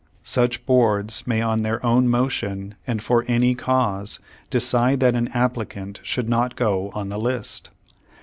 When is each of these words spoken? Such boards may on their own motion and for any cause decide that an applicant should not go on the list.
Such 0.23 0.65
boards 0.65 1.27
may 1.27 1.41
on 1.41 1.59
their 1.61 1.85
own 1.85 2.09
motion 2.09 2.73
and 2.87 3.03
for 3.03 3.23
any 3.27 3.53
cause 3.53 4.19
decide 4.49 4.99
that 5.01 5.13
an 5.13 5.27
applicant 5.27 5.99
should 6.01 6.27
not 6.27 6.55
go 6.55 6.89
on 6.95 7.09
the 7.09 7.19
list. 7.19 7.69